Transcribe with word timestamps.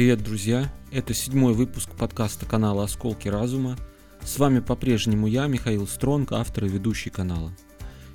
Привет, 0.00 0.22
друзья! 0.22 0.72
Это 0.90 1.12
седьмой 1.12 1.52
выпуск 1.52 1.90
подкаста 1.90 2.46
канала 2.46 2.84
«Осколки 2.84 3.28
разума». 3.28 3.76
С 4.24 4.38
вами 4.38 4.60
по-прежнему 4.60 5.26
я, 5.26 5.46
Михаил 5.46 5.86
Стронг, 5.86 6.32
автор 6.32 6.64
и 6.64 6.68
ведущий 6.70 7.10
канала. 7.10 7.52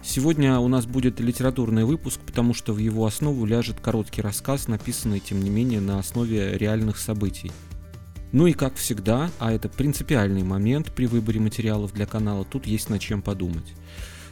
Сегодня 0.01 0.57
у 0.57 0.67
нас 0.67 0.87
будет 0.87 1.19
литературный 1.19 1.85
выпуск, 1.85 2.19
потому 2.25 2.55
что 2.55 2.73
в 2.73 2.79
его 2.79 3.05
основу 3.05 3.45
ляжет 3.45 3.81
короткий 3.81 4.23
рассказ, 4.23 4.67
написанный, 4.67 5.19
тем 5.19 5.43
не 5.43 5.51
менее, 5.51 5.79
на 5.79 5.99
основе 5.99 6.57
реальных 6.57 6.97
событий. 6.97 7.51
Ну 8.31 8.47
и 8.47 8.53
как 8.53 8.73
всегда, 8.77 9.29
а 9.37 9.51
это 9.51 9.69
принципиальный 9.69 10.41
момент 10.41 10.91
при 10.91 11.05
выборе 11.05 11.39
материалов 11.39 11.93
для 11.93 12.07
канала, 12.07 12.45
тут 12.45 12.65
есть 12.65 12.89
над 12.89 12.99
чем 12.99 13.21
подумать. 13.21 13.75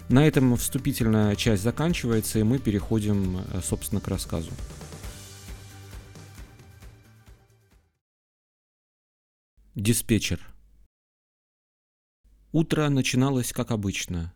На 0.10 0.28
этом 0.28 0.58
вступительная 0.58 1.36
часть 1.36 1.62
заканчивается, 1.62 2.40
и 2.40 2.44
мы 2.44 2.58
переходим, 2.58 3.38
э, 3.38 3.62
собственно, 3.64 4.02
к 4.02 4.08
рассказу. 4.08 4.50
Диспетчер. 9.76 10.40
Утро 12.52 12.90
начиналось 12.90 13.52
как 13.52 13.72
обычно. 13.72 14.32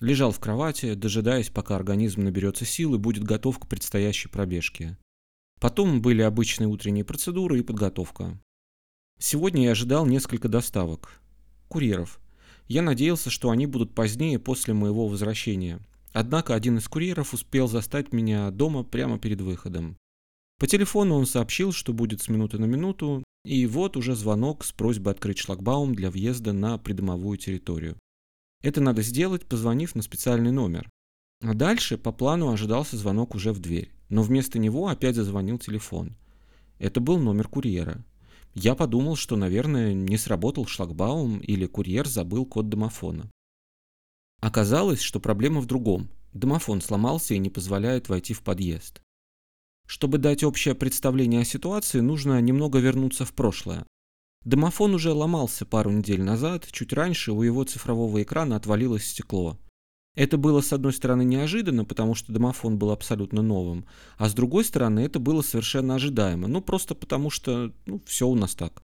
Лежал 0.00 0.32
в 0.32 0.40
кровати, 0.40 0.94
дожидаясь, 0.94 1.50
пока 1.50 1.76
организм 1.76 2.24
наберется 2.24 2.64
сил 2.64 2.96
и 2.96 2.98
будет 2.98 3.22
готов 3.22 3.60
к 3.60 3.68
предстоящей 3.68 4.28
пробежке. 4.28 4.98
Потом 5.60 6.02
были 6.02 6.22
обычные 6.22 6.66
утренние 6.66 7.04
процедуры 7.04 7.60
и 7.60 7.62
подготовка. 7.62 8.40
Сегодня 9.20 9.66
я 9.66 9.70
ожидал 9.70 10.04
несколько 10.04 10.48
доставок. 10.48 11.20
Курьеров. 11.68 12.18
Я 12.66 12.82
надеялся, 12.82 13.30
что 13.30 13.50
они 13.50 13.66
будут 13.66 13.94
позднее 13.94 14.40
после 14.40 14.74
моего 14.74 15.06
возвращения. 15.06 15.78
Однако 16.12 16.56
один 16.56 16.78
из 16.78 16.88
курьеров 16.88 17.34
успел 17.34 17.68
застать 17.68 18.12
меня 18.12 18.50
дома 18.50 18.82
прямо 18.82 19.20
перед 19.20 19.40
выходом. 19.40 19.96
По 20.58 20.66
телефону 20.66 21.14
он 21.14 21.26
сообщил, 21.26 21.70
что 21.70 21.92
будет 21.92 22.20
с 22.20 22.28
минуты 22.28 22.58
на 22.58 22.64
минуту, 22.64 23.22
и 23.46 23.64
вот 23.66 23.96
уже 23.96 24.16
звонок 24.16 24.64
с 24.64 24.72
просьбой 24.72 25.12
открыть 25.12 25.38
шлагбаум 25.38 25.94
для 25.94 26.10
въезда 26.10 26.52
на 26.52 26.78
придомовую 26.78 27.38
территорию. 27.38 27.96
Это 28.62 28.80
надо 28.80 29.02
сделать, 29.02 29.46
позвонив 29.46 29.94
на 29.94 30.02
специальный 30.02 30.50
номер. 30.50 30.90
А 31.42 31.54
дальше 31.54 31.96
по 31.96 32.10
плану 32.10 32.50
ожидался 32.50 32.96
звонок 32.96 33.36
уже 33.36 33.52
в 33.52 33.60
дверь, 33.60 33.92
но 34.08 34.22
вместо 34.22 34.58
него 34.58 34.88
опять 34.88 35.14
зазвонил 35.14 35.58
телефон. 35.58 36.16
Это 36.78 37.00
был 37.00 37.18
номер 37.18 37.46
курьера. 37.46 38.04
Я 38.54 38.74
подумал, 38.74 39.14
что, 39.14 39.36
наверное, 39.36 39.92
не 39.92 40.16
сработал 40.16 40.66
шлагбаум 40.66 41.38
или 41.38 41.66
курьер 41.66 42.08
забыл 42.08 42.46
код 42.46 42.68
домофона. 42.68 43.30
Оказалось, 44.40 45.00
что 45.00 45.20
проблема 45.20 45.60
в 45.60 45.66
другом. 45.66 46.08
Домофон 46.32 46.80
сломался 46.80 47.34
и 47.34 47.38
не 47.38 47.50
позволяет 47.50 48.08
войти 48.08 48.34
в 48.34 48.42
подъезд. 48.42 49.02
Чтобы 49.86 50.18
дать 50.18 50.42
общее 50.42 50.74
представление 50.74 51.42
о 51.42 51.44
ситуации, 51.44 52.00
нужно 52.00 52.40
немного 52.40 52.78
вернуться 52.78 53.24
в 53.24 53.32
прошлое. 53.32 53.86
Домофон 54.44 54.94
уже 54.94 55.12
ломался 55.12 55.64
пару 55.66 55.90
недель 55.90 56.22
назад, 56.22 56.66
чуть 56.70 56.92
раньше 56.92 57.32
у 57.32 57.42
его 57.42 57.64
цифрового 57.64 58.22
экрана 58.22 58.56
отвалилось 58.56 59.06
стекло. 59.06 59.58
Это 60.14 60.38
было 60.38 60.60
с 60.60 60.72
одной 60.72 60.92
стороны 60.92 61.24
неожиданно, 61.24 61.84
потому 61.84 62.14
что 62.14 62.32
домофон 62.32 62.78
был 62.78 62.90
абсолютно 62.90 63.42
новым, 63.42 63.86
а 64.16 64.28
с 64.28 64.34
другой 64.34 64.64
стороны 64.64 65.00
это 65.00 65.18
было 65.18 65.42
совершенно 65.42 65.94
ожидаемо, 65.94 66.48
ну 66.48 66.62
просто 66.62 66.94
потому 66.94 67.28
что 67.28 67.72
ну, 67.84 68.00
все 68.06 68.26
у 68.26 68.34
нас 68.34 68.54
так. 68.54 68.82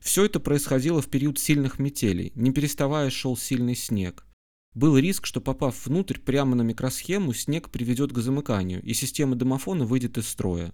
Все 0.00 0.24
это 0.24 0.40
происходило 0.40 1.00
в 1.00 1.08
период 1.08 1.38
сильных 1.38 1.78
метелей, 1.78 2.32
не 2.34 2.50
переставая 2.50 3.08
шел 3.08 3.36
сильный 3.36 3.76
снег. 3.76 4.26
Был 4.74 4.96
риск, 4.96 5.26
что 5.26 5.40
попав 5.40 5.86
внутрь 5.86 6.18
прямо 6.18 6.56
на 6.56 6.62
микросхему, 6.62 7.34
снег 7.34 7.70
приведет 7.70 8.12
к 8.12 8.18
замыканию, 8.18 8.82
и 8.82 8.94
система 8.94 9.36
домофона 9.36 9.84
выйдет 9.84 10.16
из 10.16 10.28
строя. 10.28 10.72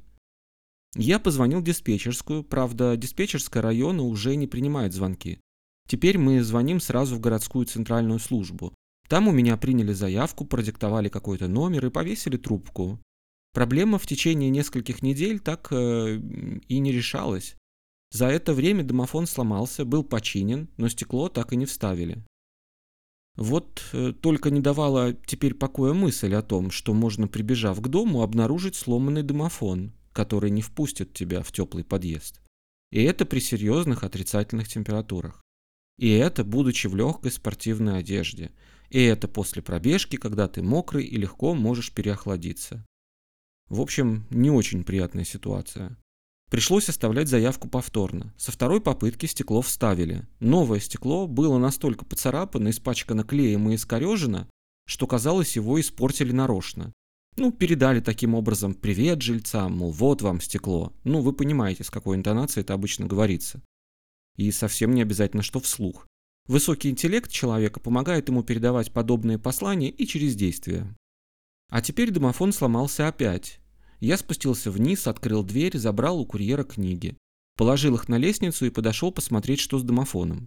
Я 0.94 1.18
позвонил 1.18 1.60
в 1.60 1.64
диспетчерскую, 1.64 2.44
правда, 2.44 2.96
диспетчерская 2.96 3.62
района 3.62 4.02
уже 4.02 4.36
не 4.36 4.46
принимает 4.46 4.94
звонки. 4.94 5.40
Теперь 5.88 6.18
мы 6.18 6.42
звоним 6.42 6.80
сразу 6.80 7.16
в 7.16 7.20
городскую 7.20 7.66
центральную 7.66 8.18
службу. 8.20 8.72
Там 9.08 9.26
у 9.26 9.32
меня 9.32 9.56
приняли 9.56 9.92
заявку, 9.92 10.44
продиктовали 10.44 11.08
какой-то 11.08 11.48
номер 11.48 11.86
и 11.86 11.90
повесили 11.90 12.36
трубку. 12.36 13.00
Проблема 13.54 13.98
в 13.98 14.06
течение 14.06 14.50
нескольких 14.50 15.02
недель 15.02 15.40
так 15.40 15.68
э, 15.70 16.20
и 16.68 16.78
не 16.78 16.92
решалась. 16.92 17.56
За 18.10 18.26
это 18.26 18.52
время 18.52 18.84
домофон 18.84 19.26
сломался, 19.26 19.84
был 19.84 20.04
починен, 20.04 20.68
но 20.76 20.88
стекло 20.88 21.28
так 21.28 21.52
и 21.52 21.56
не 21.56 21.66
вставили. 21.66 22.22
Вот 23.38 23.84
э, 23.92 24.12
только 24.20 24.50
не 24.50 24.60
давала 24.60 25.12
теперь 25.12 25.54
покоя 25.54 25.94
мысль 25.94 26.34
о 26.34 26.42
том, 26.42 26.72
что 26.72 26.92
можно, 26.92 27.28
прибежав 27.28 27.80
к 27.80 27.86
дому, 27.86 28.22
обнаружить 28.22 28.74
сломанный 28.74 29.22
домофон, 29.22 29.92
который 30.12 30.50
не 30.50 30.60
впустит 30.60 31.14
тебя 31.14 31.44
в 31.44 31.52
теплый 31.52 31.84
подъезд. 31.84 32.40
И 32.90 33.00
это 33.00 33.24
при 33.24 33.38
серьезных 33.38 34.02
отрицательных 34.02 34.66
температурах. 34.66 35.40
И 35.98 36.10
это, 36.10 36.42
будучи 36.42 36.88
в 36.88 36.96
легкой 36.96 37.30
спортивной 37.30 38.00
одежде. 38.00 38.50
И 38.90 39.00
это 39.00 39.28
после 39.28 39.62
пробежки, 39.62 40.16
когда 40.16 40.48
ты 40.48 40.60
мокрый 40.60 41.04
и 41.04 41.16
легко 41.16 41.54
можешь 41.54 41.92
переохладиться. 41.92 42.84
В 43.68 43.80
общем, 43.80 44.26
не 44.30 44.50
очень 44.50 44.82
приятная 44.82 45.24
ситуация. 45.24 45.96
Пришлось 46.50 46.88
оставлять 46.88 47.28
заявку 47.28 47.68
повторно. 47.68 48.32
Со 48.38 48.52
второй 48.52 48.80
попытки 48.80 49.26
стекло 49.26 49.60
вставили. 49.60 50.26
Новое 50.40 50.80
стекло 50.80 51.26
было 51.26 51.58
настолько 51.58 52.04
поцарапано, 52.04 52.70
испачкано 52.70 53.22
клеем 53.22 53.68
и 53.68 53.74
искорежено, 53.74 54.48
что 54.86 55.06
казалось 55.06 55.56
его 55.56 55.78
испортили 55.78 56.32
нарочно. 56.32 56.92
Ну, 57.36 57.52
передали 57.52 58.00
таким 58.00 58.34
образом 58.34 58.74
привет 58.74 59.22
жильцам, 59.22 59.76
мол, 59.76 59.92
вот 59.92 60.22
вам 60.22 60.40
стекло. 60.40 60.92
Ну, 61.04 61.20
вы 61.20 61.32
понимаете, 61.32 61.84
с 61.84 61.90
какой 61.90 62.16
интонацией 62.16 62.64
это 62.64 62.74
обычно 62.74 63.06
говорится. 63.06 63.62
И 64.36 64.50
совсем 64.50 64.94
не 64.94 65.02
обязательно, 65.02 65.42
что 65.42 65.60
вслух. 65.60 66.06
Высокий 66.46 66.88
интеллект 66.88 67.30
человека 67.30 67.78
помогает 67.78 68.28
ему 68.28 68.42
передавать 68.42 68.90
подобные 68.90 69.38
послания 69.38 69.90
и 69.90 70.06
через 70.06 70.34
действия. 70.34 70.86
А 71.70 71.82
теперь 71.82 72.10
домофон 72.10 72.52
сломался 72.52 73.06
опять, 73.06 73.60
я 74.00 74.16
спустился 74.16 74.70
вниз, 74.70 75.06
открыл 75.06 75.42
дверь, 75.42 75.76
забрал 75.78 76.20
у 76.20 76.26
курьера 76.26 76.64
книги. 76.64 77.16
Положил 77.56 77.96
их 77.96 78.08
на 78.08 78.18
лестницу 78.18 78.66
и 78.66 78.70
подошел 78.70 79.10
посмотреть, 79.10 79.60
что 79.60 79.78
с 79.78 79.82
домофоном. 79.82 80.46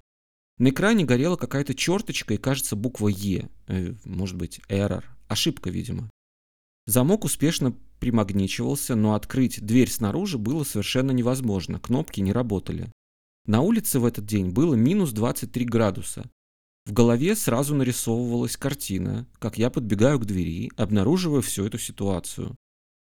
На 0.58 0.70
экране 0.70 1.06
горела 1.06 1.36
какая-то 1.36 1.74
черточка 1.74 2.36
и, 2.36 2.38
кажется, 2.38 2.76
буква 2.76 3.08
«Е». 3.10 3.50
Э, 3.68 3.94
может 4.06 4.38
быть, 4.38 4.62
«Error». 4.70 5.04
Ошибка, 5.28 5.70
видимо. 5.70 6.10
Замок 6.86 7.26
успешно 7.26 7.76
примагничивался, 8.00 8.96
но 8.96 9.16
открыть 9.16 9.62
дверь 9.66 9.90
снаружи 9.90 10.38
было 10.38 10.64
совершенно 10.64 11.12
невозможно, 11.12 11.80
кнопки 11.80 12.22
не 12.22 12.32
работали. 12.32 12.92
На 13.46 13.62
улице 13.62 14.00
в 14.00 14.06
этот 14.06 14.26
день 14.26 14.52
было 14.52 14.76
минус 14.76 15.12
23 15.12 15.66
градуса. 15.66 16.30
В 16.86 16.94
голове 16.94 17.36
сразу 17.36 17.76
нарисовывалась 17.76 18.58
картина, 18.58 19.28
как 19.40 19.58
я 19.58 19.70
подбегаю 19.70 20.20
к 20.20 20.26
двери, 20.26 20.72
обнаруживая 20.78 21.42
всю 21.42 21.66
эту 21.66 21.78
ситуацию. 21.78 22.56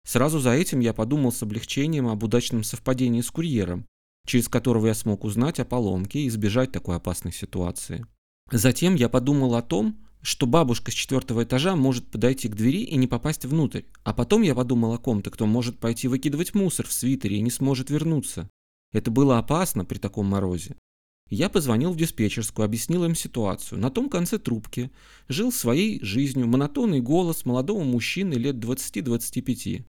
Сразу 0.06 0.38
за 0.38 0.52
этим 0.52 0.78
я 0.78 0.94
подумал 0.94 1.32
с 1.32 1.42
облегчением 1.42 2.06
об 2.06 2.22
удачном 2.22 2.62
совпадении 2.62 3.22
с 3.22 3.30
курьером, 3.32 3.86
через 4.24 4.48
которого 4.48 4.86
я 4.86 4.94
смог 4.94 5.24
узнать 5.24 5.58
о 5.58 5.64
поломке 5.64 6.20
и 6.20 6.28
избежать 6.28 6.70
такой 6.70 6.94
опасной 6.94 7.32
ситуации. 7.32 8.06
Затем 8.52 8.94
я 8.94 9.08
подумал 9.08 9.56
о 9.56 9.62
том, 9.62 9.98
что 10.22 10.46
бабушка 10.46 10.92
с 10.92 10.94
четвертого 10.94 11.42
этажа 11.42 11.74
может 11.74 12.08
подойти 12.08 12.48
к 12.48 12.54
двери 12.54 12.82
и 12.84 12.96
не 12.96 13.08
попасть 13.08 13.44
внутрь. 13.44 13.82
А 14.04 14.14
потом 14.14 14.42
я 14.42 14.54
подумал 14.54 14.94
о 14.94 14.98
ком-то, 14.98 15.30
кто 15.30 15.44
может 15.44 15.80
пойти 15.80 16.06
выкидывать 16.06 16.54
мусор 16.54 16.86
в 16.86 16.92
свитере 16.92 17.38
и 17.38 17.42
не 17.42 17.50
сможет 17.50 17.90
вернуться. 17.90 18.48
Это 18.92 19.10
было 19.10 19.38
опасно 19.38 19.84
при 19.84 19.98
таком 19.98 20.26
морозе. 20.26 20.76
Я 21.28 21.48
позвонил 21.48 21.92
в 21.92 21.96
диспетчерскую, 21.96 22.64
объяснил 22.64 23.04
им 23.04 23.16
ситуацию. 23.16 23.80
На 23.80 23.90
том 23.90 24.08
конце 24.08 24.38
трубки 24.38 24.92
жил 25.26 25.50
своей 25.50 26.00
жизнью 26.04 26.46
монотонный 26.46 27.00
голос 27.00 27.44
молодого 27.44 27.82
мужчины 27.82 28.34
лет 28.34 28.54
20-25. 28.56 29.84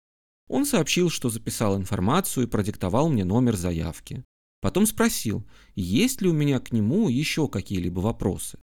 Он 0.47 0.65
сообщил, 0.65 1.09
что 1.09 1.29
записал 1.29 1.77
информацию 1.77 2.45
и 2.45 2.49
продиктовал 2.49 3.09
мне 3.09 3.23
номер 3.23 3.55
заявки. 3.55 4.23
Потом 4.61 4.85
спросил, 4.85 5.45
есть 5.75 6.21
ли 6.21 6.29
у 6.29 6.33
меня 6.33 6.59
к 6.59 6.71
нему 6.71 7.09
еще 7.09 7.47
какие-либо 7.47 7.99
вопросы. 7.99 8.59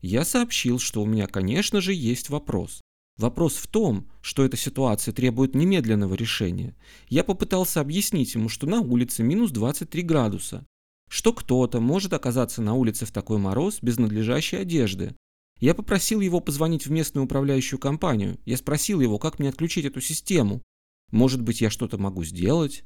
Я 0.00 0.24
сообщил, 0.24 0.78
что 0.78 1.02
у 1.02 1.06
меня, 1.06 1.26
конечно 1.26 1.80
же, 1.80 1.92
есть 1.92 2.30
вопрос. 2.30 2.80
Вопрос 3.16 3.56
в 3.56 3.66
том, 3.66 4.08
что 4.22 4.44
эта 4.44 4.56
ситуация 4.56 5.12
требует 5.12 5.54
немедленного 5.54 6.14
решения. 6.14 6.74
Я 7.08 7.22
попытался 7.22 7.80
объяснить 7.80 8.34
ему, 8.34 8.48
что 8.48 8.66
на 8.66 8.80
улице 8.80 9.22
минус 9.22 9.50
23 9.50 10.02
градуса, 10.02 10.64
что 11.10 11.32
кто-то 11.32 11.80
может 11.80 12.14
оказаться 12.14 12.62
на 12.62 12.74
улице 12.74 13.04
в 13.04 13.12
такой 13.12 13.38
мороз 13.38 13.80
без 13.82 13.98
надлежащей 13.98 14.58
одежды. 14.58 15.14
Я 15.58 15.74
попросил 15.74 16.20
его 16.20 16.40
позвонить 16.40 16.86
в 16.86 16.90
местную 16.90 17.26
управляющую 17.26 17.78
компанию. 17.78 18.38
Я 18.46 18.56
спросил 18.56 19.00
его, 19.00 19.18
как 19.18 19.38
мне 19.38 19.50
отключить 19.50 19.84
эту 19.84 20.00
систему. 20.00 20.62
Может 21.10 21.42
быть, 21.42 21.60
я 21.60 21.70
что-то 21.70 21.98
могу 21.98 22.24
сделать? 22.24 22.84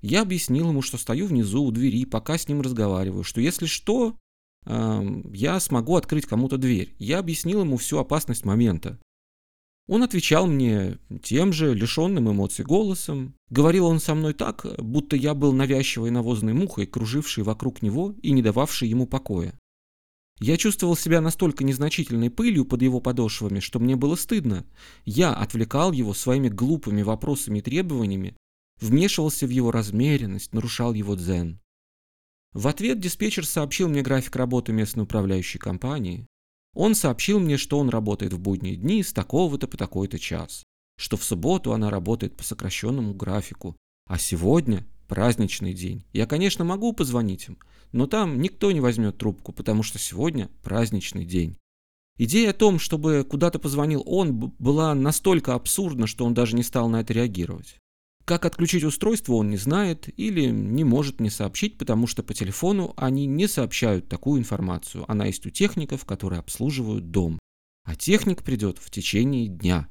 Я 0.00 0.22
объяснил 0.22 0.70
ему, 0.70 0.82
что 0.82 0.98
стою 0.98 1.26
внизу 1.26 1.62
у 1.62 1.70
двери, 1.70 2.04
пока 2.04 2.36
с 2.36 2.48
ним 2.48 2.60
разговариваю, 2.60 3.22
что 3.22 3.40
если 3.40 3.66
что, 3.66 4.16
э, 4.66 5.22
я 5.32 5.60
смогу 5.60 5.96
открыть 5.96 6.26
кому-то 6.26 6.58
дверь. 6.58 6.94
Я 6.98 7.18
объяснил 7.18 7.60
ему 7.60 7.76
всю 7.76 7.98
опасность 7.98 8.44
момента. 8.44 8.98
Он 9.88 10.02
отвечал 10.02 10.46
мне 10.46 10.98
тем 11.22 11.52
же, 11.52 11.74
лишенным 11.74 12.30
эмоций 12.30 12.64
голосом. 12.64 13.34
Говорил 13.50 13.86
он 13.86 14.00
со 14.00 14.14
мной 14.14 14.32
так, 14.32 14.64
будто 14.78 15.16
я 15.16 15.34
был 15.34 15.52
навязчивой 15.52 16.10
навозной 16.10 16.52
мухой, 16.52 16.86
кружившей 16.86 17.44
вокруг 17.44 17.82
него 17.82 18.14
и 18.22 18.30
не 18.32 18.42
дававшей 18.42 18.88
ему 18.88 19.06
покоя. 19.06 19.58
Я 20.38 20.56
чувствовал 20.56 20.96
себя 20.96 21.20
настолько 21.20 21.62
незначительной 21.62 22.30
пылью 22.30 22.64
под 22.64 22.82
его 22.82 23.00
подошвами, 23.00 23.60
что 23.60 23.78
мне 23.78 23.96
было 23.96 24.16
стыдно. 24.16 24.66
Я 25.04 25.32
отвлекал 25.32 25.92
его 25.92 26.14
своими 26.14 26.48
глупыми 26.48 27.02
вопросами 27.02 27.58
и 27.58 27.62
требованиями, 27.62 28.36
вмешивался 28.80 29.46
в 29.46 29.50
его 29.50 29.70
размеренность, 29.70 30.52
нарушал 30.52 30.94
его 30.94 31.14
дзен. 31.14 31.60
В 32.52 32.68
ответ 32.68 33.00
диспетчер 33.00 33.46
сообщил 33.46 33.88
мне 33.88 34.02
график 34.02 34.36
работы 34.36 34.72
местной 34.72 35.04
управляющей 35.04 35.58
компании. 35.58 36.26
Он 36.74 36.94
сообщил 36.94 37.38
мне, 37.38 37.56
что 37.56 37.78
он 37.78 37.88
работает 37.88 38.32
в 38.32 38.38
будние 38.38 38.76
дни 38.76 39.02
с 39.02 39.12
такого-то 39.12 39.68
по 39.68 39.76
такой-то 39.76 40.18
час, 40.18 40.64
что 40.98 41.16
в 41.16 41.24
субботу 41.24 41.72
она 41.72 41.88
работает 41.88 42.36
по 42.36 42.42
сокращенному 42.42 43.14
графику, 43.14 43.76
а 44.06 44.18
сегодня 44.18 44.86
праздничный 45.08 45.74
день. 45.74 46.04
Я, 46.12 46.26
конечно, 46.26 46.64
могу 46.64 46.92
позвонить 46.92 47.48
им, 47.48 47.58
но 47.92 48.06
там 48.06 48.40
никто 48.40 48.72
не 48.72 48.80
возьмет 48.80 49.18
трубку, 49.18 49.52
потому 49.52 49.82
что 49.82 49.98
сегодня 49.98 50.50
праздничный 50.62 51.24
день. 51.24 51.56
Идея 52.18 52.50
о 52.50 52.54
том, 52.54 52.78
чтобы 52.78 53.26
куда-то 53.28 53.58
позвонил 53.58 54.02
он, 54.06 54.54
была 54.58 54.94
настолько 54.94 55.54
абсурдна, 55.54 56.06
что 56.06 56.24
он 56.24 56.34
даже 56.34 56.54
не 56.54 56.62
стал 56.62 56.88
на 56.88 57.00
это 57.00 57.12
реагировать. 57.12 57.78
Как 58.24 58.44
отключить 58.44 58.84
устройство 58.84 59.34
он 59.34 59.50
не 59.50 59.56
знает 59.56 60.08
или 60.16 60.46
не 60.46 60.84
может 60.84 61.18
мне 61.18 61.30
сообщить, 61.30 61.78
потому 61.78 62.06
что 62.06 62.22
по 62.22 62.34
телефону 62.34 62.94
они 62.96 63.26
не 63.26 63.48
сообщают 63.48 64.08
такую 64.08 64.40
информацию. 64.40 65.04
Она 65.10 65.26
есть 65.26 65.44
у 65.46 65.50
техников, 65.50 66.04
которые 66.04 66.38
обслуживают 66.38 67.10
дом. 67.10 67.38
А 67.84 67.96
техник 67.96 68.44
придет 68.44 68.78
в 68.78 68.90
течение 68.90 69.48
дня. 69.48 69.88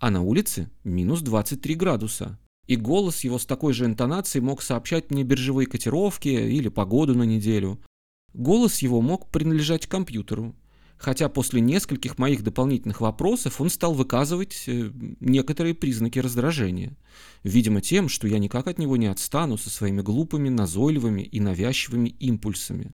А 0.00 0.10
на 0.10 0.22
улице 0.22 0.68
минус 0.82 1.20
23 1.20 1.74
градуса. 1.76 2.38
И 2.70 2.76
голос 2.76 3.24
его 3.24 3.40
с 3.40 3.46
такой 3.46 3.72
же 3.72 3.84
интонацией 3.84 4.44
мог 4.44 4.62
сообщать 4.62 5.10
мне 5.10 5.24
биржевые 5.24 5.66
котировки 5.66 6.28
или 6.28 6.68
погоду 6.68 7.16
на 7.16 7.24
неделю. 7.24 7.80
Голос 8.32 8.78
его 8.78 9.00
мог 9.00 9.28
принадлежать 9.32 9.88
компьютеру, 9.88 10.54
хотя 10.96 11.28
после 11.28 11.60
нескольких 11.60 12.16
моих 12.16 12.44
дополнительных 12.44 13.00
вопросов 13.00 13.60
он 13.60 13.70
стал 13.70 13.92
выказывать 13.92 14.62
э, 14.68 14.92
некоторые 15.18 15.74
признаки 15.74 16.20
раздражения. 16.20 16.96
Видимо, 17.42 17.80
тем, 17.80 18.08
что 18.08 18.28
я 18.28 18.38
никак 18.38 18.68
от 18.68 18.78
него 18.78 18.96
не 18.96 19.08
отстану 19.08 19.58
со 19.58 19.68
своими 19.68 20.00
глупыми, 20.00 20.48
назойливыми 20.48 21.22
и 21.22 21.40
навязчивыми 21.40 22.10
импульсами. 22.20 22.92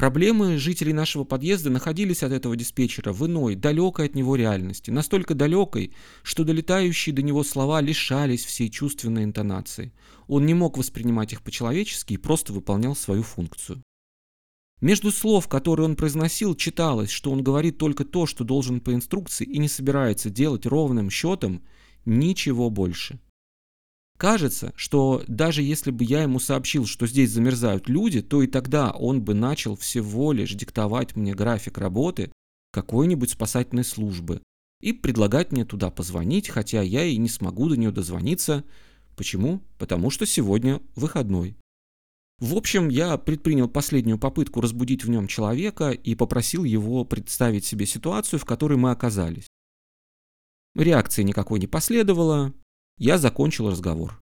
Проблемы 0.00 0.56
жителей 0.56 0.94
нашего 0.94 1.24
подъезда 1.24 1.68
находились 1.68 2.22
от 2.22 2.32
этого 2.32 2.56
диспетчера 2.56 3.12
в 3.12 3.26
иной, 3.26 3.54
далекой 3.54 4.06
от 4.06 4.14
него 4.14 4.34
реальности, 4.34 4.90
настолько 4.90 5.34
далекой, 5.34 5.92
что 6.22 6.42
долетающие 6.42 7.14
до 7.14 7.20
него 7.20 7.44
слова 7.44 7.82
лишались 7.82 8.46
всей 8.46 8.70
чувственной 8.70 9.24
интонации. 9.24 9.92
Он 10.26 10.46
не 10.46 10.54
мог 10.54 10.78
воспринимать 10.78 11.34
их 11.34 11.42
по-человечески 11.42 12.14
и 12.14 12.16
просто 12.16 12.54
выполнял 12.54 12.96
свою 12.96 13.22
функцию. 13.22 13.82
Между 14.80 15.12
слов, 15.12 15.48
которые 15.48 15.84
он 15.84 15.96
произносил, 15.96 16.54
читалось, 16.54 17.10
что 17.10 17.30
он 17.30 17.42
говорит 17.42 17.76
только 17.76 18.06
то, 18.06 18.24
что 18.24 18.42
должен 18.42 18.80
по 18.80 18.94
инструкции 18.94 19.44
и 19.44 19.58
не 19.58 19.68
собирается 19.68 20.30
делать 20.30 20.64
ровным 20.64 21.10
счетом 21.10 21.62
ничего 22.06 22.70
больше. 22.70 23.20
Кажется, 24.20 24.74
что 24.76 25.24
даже 25.28 25.62
если 25.62 25.90
бы 25.90 26.04
я 26.04 26.24
ему 26.24 26.40
сообщил, 26.40 26.84
что 26.84 27.06
здесь 27.06 27.30
замерзают 27.30 27.88
люди, 27.88 28.20
то 28.20 28.42
и 28.42 28.46
тогда 28.46 28.90
он 28.90 29.22
бы 29.22 29.32
начал 29.32 29.76
всего 29.76 30.32
лишь 30.32 30.52
диктовать 30.52 31.16
мне 31.16 31.34
график 31.34 31.78
работы 31.78 32.30
какой-нибудь 32.70 33.30
спасательной 33.30 33.82
службы 33.82 34.42
и 34.82 34.92
предлагать 34.92 35.52
мне 35.52 35.64
туда 35.64 35.90
позвонить, 35.90 36.50
хотя 36.50 36.82
я 36.82 37.06
и 37.06 37.16
не 37.16 37.30
смогу 37.30 37.70
до 37.70 37.78
нее 37.78 37.92
дозвониться. 37.92 38.62
Почему? 39.16 39.62
Потому 39.78 40.10
что 40.10 40.26
сегодня 40.26 40.82
выходной. 40.96 41.56
В 42.40 42.56
общем, 42.56 42.90
я 42.90 43.16
предпринял 43.16 43.70
последнюю 43.70 44.18
попытку 44.18 44.60
разбудить 44.60 45.02
в 45.02 45.08
нем 45.08 45.28
человека 45.28 45.92
и 45.92 46.14
попросил 46.14 46.64
его 46.64 47.06
представить 47.06 47.64
себе 47.64 47.86
ситуацию, 47.86 48.38
в 48.38 48.44
которой 48.44 48.76
мы 48.76 48.90
оказались. 48.90 49.46
Реакции 50.74 51.22
никакой 51.22 51.58
не 51.58 51.66
последовало, 51.66 52.52
я 53.00 53.16
закончил 53.16 53.70
разговор. 53.70 54.20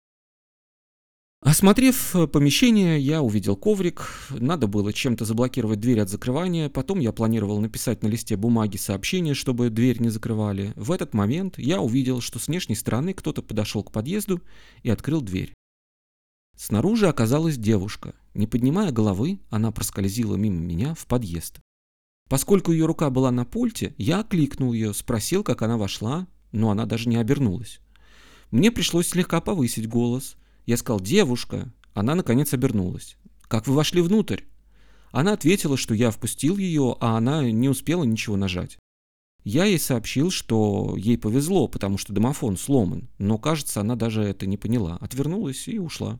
Осмотрев 1.42 2.16
помещение, 2.32 3.00
я 3.00 3.24
увидел 3.24 3.56
коврик, 3.56 4.08
надо 4.30 4.68
было 4.68 4.94
чем-то 4.94 5.26
заблокировать 5.26 5.80
дверь 5.80 6.02
от 6.02 6.10
закрывания, 6.10 6.70
потом 6.70 7.00
я 7.00 7.12
планировал 7.12 7.60
написать 7.60 8.04
на 8.04 8.08
листе 8.08 8.38
бумаги 8.38 8.78
сообщение, 8.78 9.34
чтобы 9.34 9.72
дверь 9.72 10.00
не 10.00 10.10
закрывали. 10.10 10.74
В 10.76 10.92
этот 10.92 11.16
момент 11.16 11.58
я 11.58 11.82
увидел, 11.82 12.22
что 12.22 12.38
с 12.38 12.48
внешней 12.48 12.76
стороны 12.76 13.14
кто-то 13.14 13.42
подошел 13.42 13.84
к 13.84 13.92
подъезду 13.92 14.42
и 14.84 14.92
открыл 14.92 15.22
дверь. 15.22 15.54
Снаружи 16.56 17.08
оказалась 17.08 17.58
девушка. 17.58 18.14
Не 18.36 18.46
поднимая 18.46 18.92
головы, 18.92 19.40
она 19.50 19.72
проскользила 19.72 20.36
мимо 20.36 20.60
меня 20.60 20.94
в 20.94 21.08
подъезд. 21.08 21.60
Поскольку 22.30 22.72
ее 22.72 22.86
рука 22.86 23.10
была 23.10 23.32
на 23.32 23.46
пульте, 23.46 23.96
я 23.98 24.20
окликнул 24.20 24.74
ее, 24.74 24.94
спросил, 24.94 25.44
как 25.44 25.64
она 25.64 25.78
вошла, 25.78 26.28
но 26.52 26.70
она 26.70 26.86
даже 26.86 27.10
не 27.10 27.18
обернулась. 27.18 27.80
Мне 28.52 28.72
пришлось 28.72 29.08
слегка 29.08 29.42
повысить 29.42 29.88
голос. 29.88 30.36
Я 30.66 30.78
сказал 30.78 31.00
«девушка». 31.00 31.74
Она, 31.94 32.16
наконец, 32.16 32.54
обернулась. 32.54 33.18
«Как 33.48 33.68
вы 33.68 33.74
вошли 33.74 34.02
внутрь?» 34.02 34.44
Она 35.12 35.34
ответила, 35.34 35.78
что 35.78 35.94
я 35.94 36.12
впустил 36.12 36.58
ее, 36.58 36.96
а 37.00 37.18
она 37.18 37.50
не 37.50 37.70
успела 37.70 38.04
ничего 38.04 38.36
нажать. 38.36 38.78
Я 39.44 39.64
ей 39.64 39.80
сообщил, 39.80 40.30
что 40.30 40.96
ей 40.98 41.18
повезло, 41.18 41.68
потому 41.68 41.98
что 41.98 42.12
домофон 42.12 42.58
сломан, 42.58 43.10
но, 43.18 43.38
кажется, 43.38 43.80
она 43.80 43.96
даже 43.96 44.22
это 44.22 44.46
не 44.46 44.58
поняла, 44.58 44.98
отвернулась 44.98 45.68
и 45.70 45.80
ушла. 45.80 46.20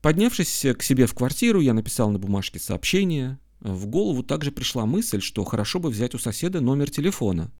Поднявшись 0.00 0.66
к 0.78 0.82
себе 0.82 1.06
в 1.06 1.14
квартиру, 1.14 1.60
я 1.60 1.74
написал 1.74 2.10
на 2.10 2.18
бумажке 2.18 2.58
сообщение. 2.58 3.38
В 3.60 3.86
голову 3.86 4.22
также 4.22 4.50
пришла 4.50 4.86
мысль, 4.86 5.20
что 5.20 5.44
хорошо 5.44 5.78
бы 5.78 5.90
взять 5.90 6.14
у 6.14 6.18
соседа 6.18 6.60
номер 6.60 6.90
телефона. 6.90 7.52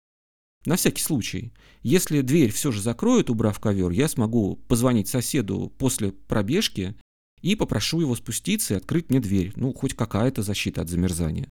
На 0.67 0.77
всякий 0.77 1.03
случай. 1.03 1.53
Если 1.83 2.23
дверь 2.23 2.51
все 2.51 2.73
же 2.73 2.81
закроют, 2.81 3.29
убрав 3.29 3.61
ковер, 3.61 3.91
я 3.91 4.09
смогу 4.09 4.57
позвонить 4.69 5.09
соседу 5.09 5.73
после 5.79 6.13
пробежки 6.13 6.97
и 7.43 7.55
попрошу 7.55 8.01
его 8.01 8.17
спуститься 8.17 8.75
и 8.75 8.77
открыть 8.79 9.11
мне 9.11 9.21
дверь. 9.21 9.53
Ну, 9.57 9.75
хоть 9.75 9.95
какая-то 9.95 10.43
защита 10.43 10.81
от 10.81 10.89
замерзания. 10.89 11.49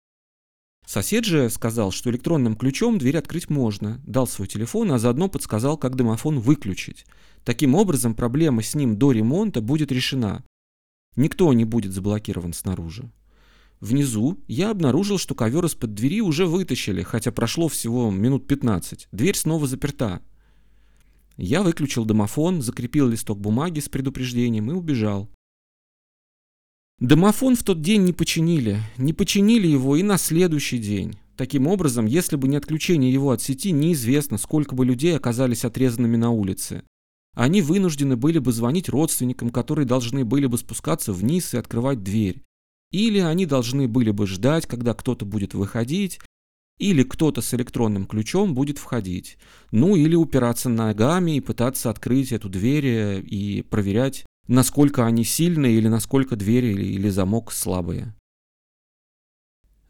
Сосед 0.86 1.24
же 1.24 1.50
сказал, 1.50 1.90
что 1.90 2.10
электронным 2.10 2.56
ключом 2.56 2.98
дверь 2.98 3.18
открыть 3.18 3.50
можно, 3.50 4.00
дал 4.06 4.26
свой 4.26 4.48
телефон, 4.48 4.92
а 4.92 4.98
заодно 4.98 5.28
подсказал, 5.28 5.76
как 5.76 5.96
домофон 5.96 6.40
выключить. 6.40 7.06
Таким 7.44 7.74
образом, 7.74 8.14
проблема 8.14 8.62
с 8.62 8.74
ним 8.74 8.96
до 8.96 9.12
ремонта 9.12 9.60
будет 9.60 9.92
решена. 9.92 10.44
Никто 11.16 11.52
не 11.52 11.64
будет 11.64 11.92
заблокирован 11.92 12.52
снаружи. 12.52 13.10
Внизу 13.80 14.38
я 14.46 14.70
обнаружил, 14.70 15.16
что 15.16 15.34
ковер 15.34 15.64
из-под 15.64 15.94
двери 15.94 16.20
уже 16.20 16.46
вытащили, 16.46 17.02
хотя 17.02 17.32
прошло 17.32 17.68
всего 17.68 18.10
минут 18.10 18.46
15. 18.46 19.08
Дверь 19.10 19.36
снова 19.36 19.66
заперта. 19.66 20.20
Я 21.38 21.62
выключил 21.62 22.04
домофон, 22.04 22.60
закрепил 22.60 23.08
листок 23.08 23.40
бумаги 23.40 23.80
с 23.80 23.88
предупреждением 23.88 24.70
и 24.70 24.74
убежал. 24.74 25.30
Домофон 26.98 27.56
в 27.56 27.62
тот 27.64 27.80
день 27.80 28.04
не 28.04 28.12
починили. 28.12 28.78
Не 28.98 29.14
починили 29.14 29.66
его 29.66 29.96
и 29.96 30.02
на 30.02 30.18
следующий 30.18 30.76
день. 30.76 31.16
Таким 31.38 31.66
образом, 31.66 32.04
если 32.04 32.36
бы 32.36 32.46
не 32.48 32.58
отключение 32.58 33.10
его 33.10 33.30
от 33.30 33.40
сети, 33.40 33.72
неизвестно, 33.72 34.36
сколько 34.36 34.74
бы 34.74 34.84
людей 34.84 35.16
оказались 35.16 35.64
отрезанными 35.64 36.18
на 36.18 36.28
улице. 36.28 36.82
Они 37.34 37.62
вынуждены 37.62 38.16
были 38.16 38.38
бы 38.38 38.52
звонить 38.52 38.90
родственникам, 38.90 39.48
которые 39.48 39.86
должны 39.86 40.26
были 40.26 40.44
бы 40.44 40.58
спускаться 40.58 41.14
вниз 41.14 41.54
и 41.54 41.56
открывать 41.56 42.02
дверь. 42.02 42.42
Или 42.90 43.18
они 43.18 43.46
должны 43.46 43.86
были 43.86 44.10
бы 44.10 44.26
ждать, 44.26 44.66
когда 44.66 44.94
кто-то 44.94 45.24
будет 45.24 45.54
выходить, 45.54 46.20
или 46.78 47.02
кто-то 47.02 47.42
с 47.42 47.52
электронным 47.54 48.06
ключом 48.06 48.54
будет 48.54 48.78
входить. 48.78 49.36
Ну 49.70 49.96
или 49.96 50.14
упираться 50.14 50.68
ногами 50.68 51.36
и 51.36 51.40
пытаться 51.40 51.90
открыть 51.90 52.32
эту 52.32 52.48
дверь 52.48 52.86
э, 52.86 53.20
и 53.20 53.62
проверять, 53.62 54.24
насколько 54.48 55.06
они 55.06 55.22
сильные 55.22 55.76
или 55.76 55.88
насколько 55.88 56.36
дверь 56.36 56.64
или, 56.64 56.84
или 56.86 57.10
замок 57.10 57.52
слабые. 57.52 58.16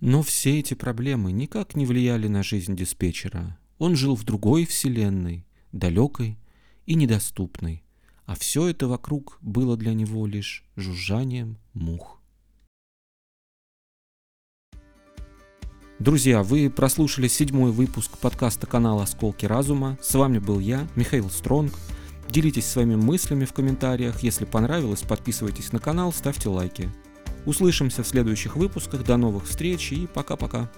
Но 0.01 0.23
все 0.23 0.59
эти 0.59 0.75
проблемы 0.75 1.31
никак 1.31 1.77
не 1.77 1.87
влияли 1.87 2.27
на 2.27 2.43
жизнь 2.43 2.75
диспетчера. 2.75 3.59
Он 3.79 3.97
жил 3.97 4.17
в 4.17 4.25
другой 4.25 4.67
вселенной, 4.67 5.47
далекой 5.73 6.39
и 6.87 6.95
недоступной, 6.95 7.85
а 8.25 8.35
все 8.35 8.67
это 8.67 8.89
вокруг 8.89 9.39
было 9.41 9.77
для 9.77 9.95
него 9.95 10.27
лишь 10.27 10.65
жужжанием 10.75 11.59
мух. 11.73 12.20
Друзья, 16.01 16.43
вы 16.43 16.71
прослушали 16.71 17.29
седьмой 17.29 17.73
выпуск 17.73 18.17
подкаста 18.17 18.67
канала 18.67 19.03
«Осколки 19.03 19.45
разума». 19.45 19.99
С 20.01 20.15
вами 20.15 20.39
был 20.39 20.59
я, 20.59 20.89
Михаил 20.97 21.29
Стронг. 21.29 21.75
Делитесь 22.31 22.65
своими 22.65 22.95
мыслями 22.95 23.45
в 23.45 23.53
комментариях. 23.53 24.23
Если 24.23 24.47
понравилось, 24.47 25.03
подписывайтесь 25.03 25.73
на 25.73 25.79
канал, 25.79 26.11
ставьте 26.15 26.49
лайки. 26.49 26.89
Услышимся 27.45 28.03
в 28.03 28.09
следующих 28.09 28.57
выпусках. 28.57 29.05
До 29.05 29.19
новых 29.19 29.45
встреч 29.45 29.93
и 29.93 30.07
пока-пока. 30.07 30.71